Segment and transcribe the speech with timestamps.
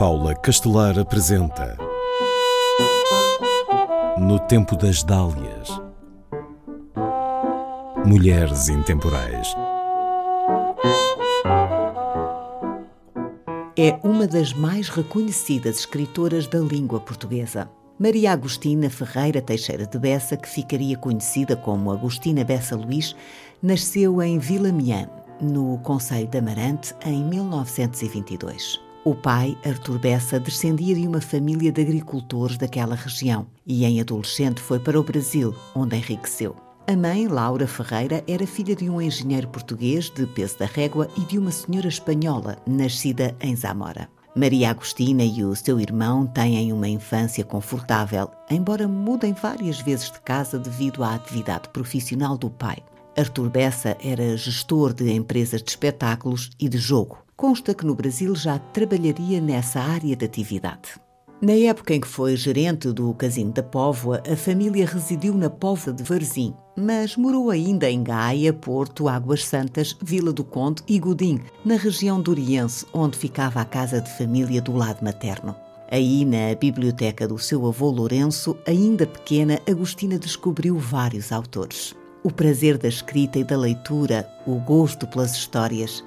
[0.00, 1.76] Paula Castelar apresenta
[4.16, 5.68] No Tempo das Dálias
[8.06, 9.54] Mulheres Intemporais
[13.76, 17.70] É uma das mais reconhecidas escritoras da língua portuguesa.
[17.98, 23.14] Maria Agostina Ferreira Teixeira de Bessa, que ficaria conhecida como Agostina Bessa Luís,
[23.62, 25.10] nasceu em Vila Miã,
[25.42, 28.88] no Conselho de Amarante, em 1922.
[29.02, 34.60] O pai, Artur Bessa, descendia de uma família de agricultores daquela região e, em adolescente,
[34.60, 36.54] foi para o Brasil, onde enriqueceu.
[36.86, 41.20] A mãe, Laura Ferreira, era filha de um engenheiro português de peso da régua e
[41.22, 44.06] de uma senhora espanhola, nascida em Zamora.
[44.36, 50.20] Maria Agostina e o seu irmão têm uma infância confortável, embora mudem várias vezes de
[50.20, 52.76] casa devido à atividade profissional do pai.
[53.16, 57.18] Artur Bessa era gestor de empresas de espetáculos e de jogo.
[57.40, 61.00] Consta que no Brasil já trabalharia nessa área de atividade.
[61.40, 65.94] Na época em que foi gerente do Casino da Póvoa, a família residiu na Póvoa
[65.94, 71.40] de Varzim, mas morou ainda em Gaia, Porto, Águas Santas, Vila do Conde e Godim,
[71.64, 75.56] na região do Oriense, onde ficava a casa de família do lado materno.
[75.90, 81.96] Aí, na biblioteca do seu avô Lourenço, ainda pequena, Agostina descobriu vários autores.
[82.22, 86.04] O prazer da escrita e da leitura, o gosto pelas histórias,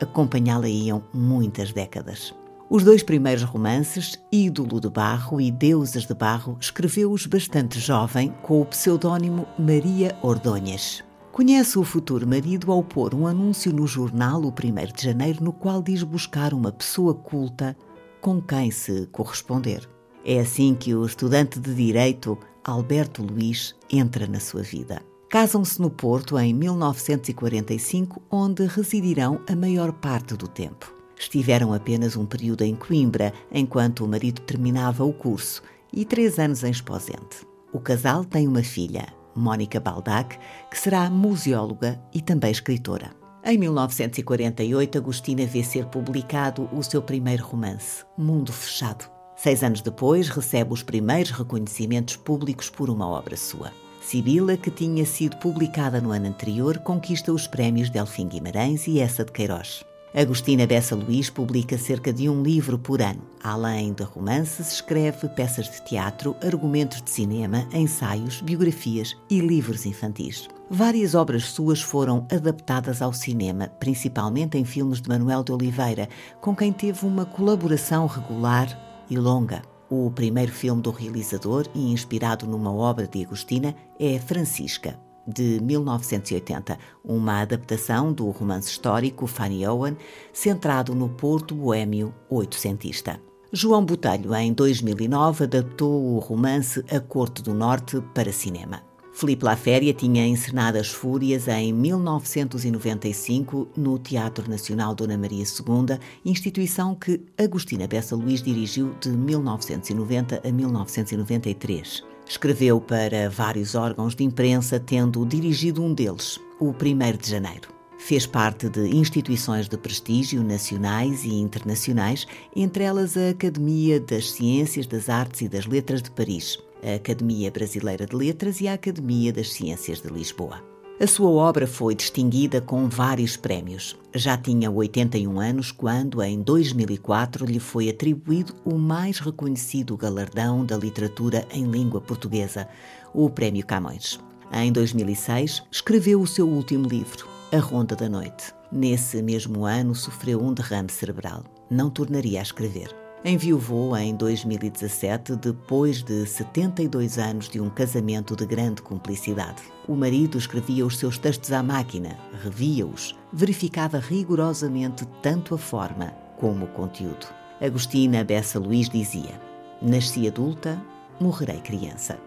[0.00, 2.34] acompanhá-la iam muitas décadas.
[2.68, 8.60] Os dois primeiros romances, Ídolo de Barro e Deusas de Barro, escreveu-os bastante jovem, com
[8.60, 11.04] o pseudónimo Maria Ordonhas.
[11.30, 15.52] Conhece o futuro marido ao pôr um anúncio no jornal o 1 de janeiro no
[15.52, 17.76] qual diz buscar uma pessoa culta
[18.20, 19.88] com quem se corresponder.
[20.24, 25.02] É assim que o estudante de Direito, Alberto Luiz, entra na sua vida.
[25.34, 30.94] Casam-se no Porto em 1945, onde residirão a maior parte do tempo.
[31.18, 35.60] Estiveram apenas um período em Coimbra, enquanto o marido terminava o curso,
[35.92, 37.44] e três anos em Esposente.
[37.72, 40.38] O casal tem uma filha, Mónica Baldac,
[40.70, 43.10] que será museóloga e também escritora.
[43.44, 49.10] Em 1948, Agostina vê ser publicado o seu primeiro romance, Mundo Fechado.
[49.34, 53.72] Seis anos depois, recebe os primeiros reconhecimentos públicos por uma obra sua.
[54.04, 59.24] Sibila, que tinha sido publicada no ano anterior, conquista os prémios Delfim Guimarães e essa
[59.24, 59.82] de Queiroz.
[60.14, 63.22] Agostina Bessa Luís publica cerca de um livro por ano.
[63.42, 70.48] Além de romances, escreve peças de teatro, argumentos de cinema, ensaios, biografias e livros infantis.
[70.70, 76.10] Várias obras suas foram adaptadas ao cinema, principalmente em filmes de Manuel de Oliveira,
[76.42, 78.68] com quem teve uma colaboração regular
[79.08, 79.73] e longa.
[79.90, 86.78] O primeiro filme do realizador, e inspirado numa obra de Agostina, é Francisca, de 1980,
[87.04, 89.96] uma adaptação do romance histórico Fanny Owen,
[90.32, 93.20] centrado no Porto boêmio oitocentista.
[93.52, 98.93] João Botelho, em 2009, adaptou o romance A Corte do Norte para cinema.
[99.14, 106.96] Filipe Laféria tinha encenado As Fúrias em 1995 no Teatro Nacional Dona Maria II, instituição
[106.96, 112.02] que Agostina Bessa Luís dirigiu de 1990 a 1993.
[112.28, 117.68] Escreveu para vários órgãos de imprensa, tendo dirigido um deles, o 1 de janeiro.
[117.96, 124.88] Fez parte de instituições de prestígio nacionais e internacionais, entre elas a Academia das Ciências,
[124.88, 129.32] das Artes e das Letras de Paris, a Academia Brasileira de Letras e a Academia
[129.32, 130.62] das Ciências de Lisboa.
[131.00, 133.96] A sua obra foi distinguida com vários prémios.
[134.14, 140.76] Já tinha 81 anos quando, em 2004, lhe foi atribuído o mais reconhecido galardão da
[140.76, 142.68] literatura em língua portuguesa,
[143.12, 144.20] o Prémio Camões.
[144.52, 148.54] Em 2006, escreveu o seu último livro, A Ronda da Noite.
[148.70, 151.42] Nesse mesmo ano, sofreu um derrame cerebral.
[151.68, 153.03] Não tornaria a escrever.
[153.26, 159.62] Enviou em 2017, depois de 72 anos de um casamento de grande cumplicidade.
[159.88, 166.66] O marido escrevia os seus textos à máquina, revia-os, verificava rigorosamente tanto a forma como
[166.66, 167.26] o conteúdo.
[167.62, 169.40] Agostina Bessa Luís dizia:
[169.80, 170.78] Nasci adulta,
[171.18, 172.18] morrerei criança.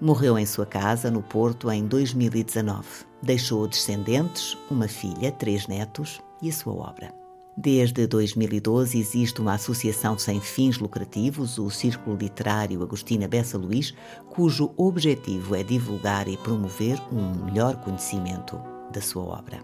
[0.00, 2.86] Morreu em sua casa, no Porto, em 2019.
[3.20, 7.23] Deixou descendentes, uma filha, três netos e a sua obra.
[7.56, 13.94] Desde 2012 existe uma associação sem fins lucrativos, o Círculo Literário Agostina Bessa Luís,
[14.28, 18.60] cujo objetivo é divulgar e promover um melhor conhecimento
[18.92, 19.60] da sua obra.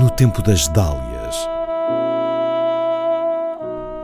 [0.00, 1.36] No Tempo das Dálias,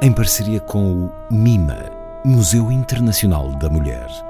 [0.02, 1.90] em parceria com o MIMA,
[2.22, 4.29] Museu Internacional da Mulher.